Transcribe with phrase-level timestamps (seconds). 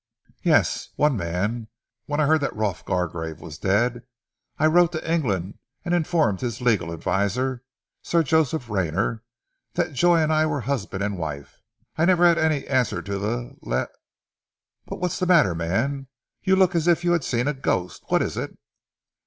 [0.41, 1.67] "Yes, one man!
[2.07, 4.01] When I heard that Rolf Gargrave was dead,
[4.57, 7.61] I wrote to England and informed his legal adviser,
[8.01, 9.21] Sir Joseph Rayner,
[9.73, 11.61] that Joy and I were husband and wife.
[11.99, 13.89] I never had any answer to the let
[14.87, 16.07] But what's the matter, man?
[16.41, 18.03] You look as if you had seen a ghost!
[18.07, 18.57] What is it?"